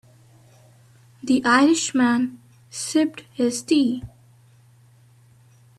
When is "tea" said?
3.61-4.01